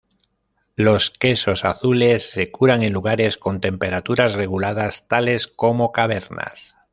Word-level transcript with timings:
Los 0.75 1.11
quesos 1.11 1.63
azules 1.63 2.31
se 2.31 2.49
curan 2.49 2.81
en 2.81 2.91
lugares 2.91 3.37
con 3.37 3.61
temperaturas 3.61 4.33
reguladas 4.33 5.07
tales 5.07 5.45
como 5.45 5.91
cavernas. 5.91 6.73